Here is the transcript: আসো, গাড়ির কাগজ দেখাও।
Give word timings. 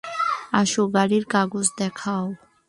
আসো, 0.59 0.81
গাড়ির 0.95 1.23
কাগজ 1.33 1.67
দেখাও। 1.79 2.25